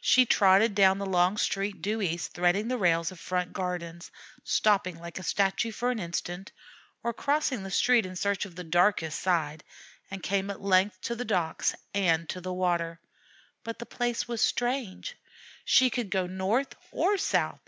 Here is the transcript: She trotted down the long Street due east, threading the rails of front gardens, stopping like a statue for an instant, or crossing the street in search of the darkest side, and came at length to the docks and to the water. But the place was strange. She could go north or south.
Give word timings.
She 0.00 0.24
trotted 0.24 0.74
down 0.74 0.96
the 0.96 1.04
long 1.04 1.36
Street 1.36 1.82
due 1.82 2.00
east, 2.00 2.32
threading 2.32 2.68
the 2.68 2.78
rails 2.78 3.12
of 3.12 3.20
front 3.20 3.52
gardens, 3.52 4.10
stopping 4.42 4.98
like 4.98 5.18
a 5.18 5.22
statue 5.22 5.72
for 5.72 5.90
an 5.90 5.98
instant, 5.98 6.52
or 7.02 7.12
crossing 7.12 7.62
the 7.64 7.70
street 7.70 8.06
in 8.06 8.16
search 8.16 8.46
of 8.46 8.54
the 8.56 8.64
darkest 8.64 9.20
side, 9.20 9.62
and 10.10 10.22
came 10.22 10.48
at 10.48 10.62
length 10.62 11.02
to 11.02 11.14
the 11.14 11.26
docks 11.26 11.74
and 11.92 12.30
to 12.30 12.40
the 12.40 12.54
water. 12.54 12.98
But 13.62 13.78
the 13.78 13.84
place 13.84 14.26
was 14.26 14.40
strange. 14.40 15.16
She 15.66 15.90
could 15.90 16.08
go 16.10 16.26
north 16.26 16.74
or 16.90 17.18
south. 17.18 17.60